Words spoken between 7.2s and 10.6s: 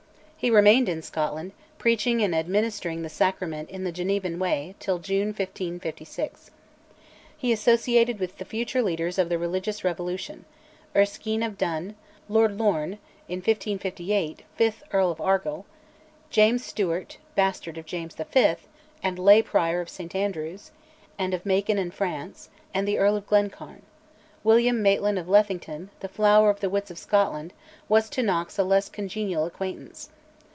He associated with the future leaders of the religious revolution: